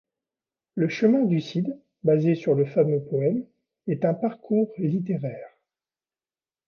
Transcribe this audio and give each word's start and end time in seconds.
Le 0.73 0.87
Chemin 0.89 1.25
du 1.25 1.39
Cid, 1.39 1.77
basé 2.03 2.33
sur 2.33 2.55
le 2.55 2.65
fameux 2.65 3.03
poème, 3.03 3.45
est 3.85 4.03
un 4.03 4.15
parcours 4.15 4.73
littéraire. 4.79 5.47